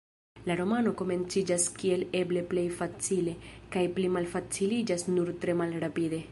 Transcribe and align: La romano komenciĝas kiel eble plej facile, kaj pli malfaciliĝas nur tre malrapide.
La 0.51 0.53
romano 0.61 0.93
komenciĝas 1.01 1.65
kiel 1.81 2.05
eble 2.21 2.43
plej 2.55 2.65
facile, 2.79 3.37
kaj 3.77 3.87
pli 3.99 4.11
malfaciliĝas 4.17 5.09
nur 5.15 5.35
tre 5.45 5.61
malrapide. 5.65 6.25